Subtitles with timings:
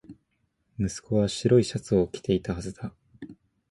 [0.79, 2.91] 息子は白いシャツを着ていたはずだ